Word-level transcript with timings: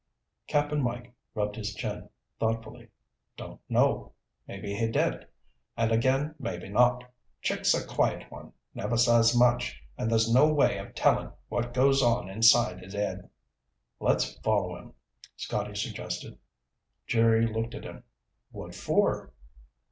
Cap'n 0.47 0.81
Mike 0.81 1.13
rubbed 1.35 1.55
his 1.57 1.75
chin 1.75 2.09
thoughtfully. 2.39 2.87
"Don't 3.37 3.61
know. 3.69 4.13
Maybe 4.47 4.73
he 4.75 4.87
did, 4.87 5.27
and 5.77 5.91
again 5.91 6.33
maybe 6.39 6.69
not. 6.69 7.03
Chick's 7.43 7.75
a 7.75 7.85
quiet 7.85 8.31
one. 8.31 8.51
Never 8.73 8.97
says 8.97 9.37
much 9.37 9.79
and 9.99 10.09
there's 10.09 10.33
no 10.33 10.51
way 10.51 10.79
of 10.79 10.95
telling 10.95 11.31
what 11.49 11.75
goes 11.75 12.01
on 12.01 12.29
inside 12.31 12.79
his 12.79 12.93
head." 12.95 13.29
"Let's 13.99 14.39
follow 14.39 14.75
him," 14.75 14.95
Scotty 15.37 15.75
suggested. 15.75 16.39
Jerry 17.05 17.45
looked 17.45 17.75
at 17.75 17.83
him. 17.85 18.03
"What 18.49 18.73
for?" 18.73 19.33